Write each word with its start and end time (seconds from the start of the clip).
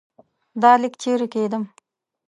دا 0.61 0.71
لیک 0.81 0.93
چيري 1.01 1.27
کښېږدم؟ 1.33 1.63